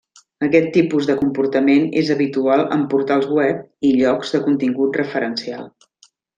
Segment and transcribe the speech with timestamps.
[0.45, 3.61] Aquest tipus de comportament és habitual en portals web
[3.91, 5.73] i llocs de contingut referencial.